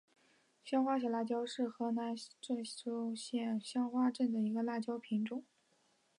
[0.63, 5.43] 香花小辣椒是河南省淅川县香花镇的一个辣椒品种。